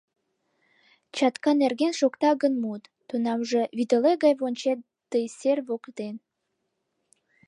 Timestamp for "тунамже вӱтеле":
3.07-4.13